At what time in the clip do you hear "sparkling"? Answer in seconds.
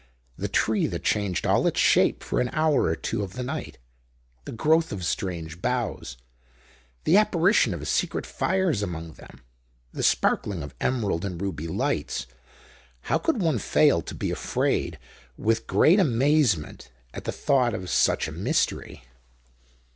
10.01-10.63